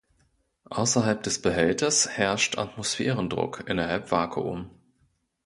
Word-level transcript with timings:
Außerhalb 0.71 1.21
des 1.21 1.43
Behälters 1.43 2.09
herrscht 2.09 2.57
Atmosphärendruck, 2.57 3.65
innerhalb 3.69 4.09
Vakuum. 4.09 4.71